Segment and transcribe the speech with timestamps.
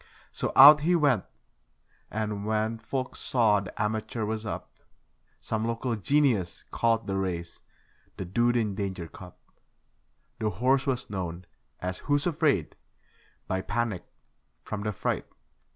[0.31, 1.25] So out he went;
[2.09, 4.79] and, when folk saw the amateur was up,
[5.39, 7.61] Some local genius called the race
[8.17, 9.37] 'the dude in danger cup'.
[10.39, 11.45] The horse was known
[11.79, 12.75] as 'Who's Afraid',
[13.47, 14.03] by Panic
[14.63, 15.27] from 'The Fright'.